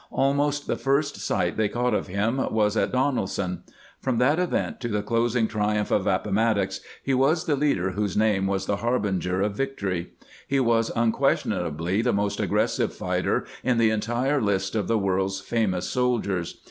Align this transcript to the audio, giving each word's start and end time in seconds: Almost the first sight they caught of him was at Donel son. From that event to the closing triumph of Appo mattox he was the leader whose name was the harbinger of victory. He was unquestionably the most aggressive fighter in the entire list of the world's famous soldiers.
Almost 0.09 0.65
the 0.65 0.77
first 0.77 1.17
sight 1.17 1.57
they 1.57 1.69
caught 1.69 1.93
of 1.93 2.07
him 2.07 2.37
was 2.51 2.75
at 2.75 2.91
Donel 2.91 3.29
son. 3.29 3.61
From 3.99 4.17
that 4.17 4.39
event 4.39 4.79
to 4.81 4.87
the 4.87 5.03
closing 5.03 5.47
triumph 5.47 5.91
of 5.91 6.05
Appo 6.05 6.31
mattox 6.33 6.79
he 7.03 7.13
was 7.13 7.45
the 7.45 7.55
leader 7.55 7.91
whose 7.91 8.17
name 8.17 8.47
was 8.47 8.65
the 8.65 8.77
harbinger 8.77 9.43
of 9.43 9.53
victory. 9.55 10.13
He 10.47 10.59
was 10.59 10.91
unquestionably 10.95 12.01
the 12.01 12.13
most 12.13 12.39
aggressive 12.39 12.91
fighter 12.95 13.45
in 13.63 13.77
the 13.77 13.91
entire 13.91 14.41
list 14.41 14.73
of 14.73 14.87
the 14.87 14.97
world's 14.97 15.39
famous 15.39 15.87
soldiers. 15.89 16.57